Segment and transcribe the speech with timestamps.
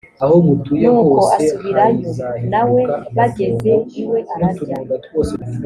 [0.79, 2.11] nuko asubirayo
[2.51, 2.81] na we
[3.15, 4.75] bageze iwe ararya